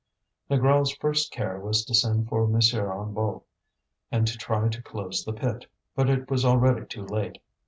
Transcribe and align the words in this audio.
Négrel's 0.49 0.93
first 0.95 1.31
care 1.31 1.59
was 1.59 1.85
to 1.85 1.93
send 1.93 2.27
for 2.27 2.45
M. 2.45 2.55
Hennebeau, 2.59 3.43
and 4.11 4.25
to 4.25 4.35
try 4.35 4.67
to 4.67 4.81
close 4.81 5.23
the 5.23 5.31
pit; 5.31 5.67
but 5.93 6.09
it 6.09 6.27
was 6.27 6.43
already 6.43 6.87
too 6.87 7.05
late. 7.05 7.37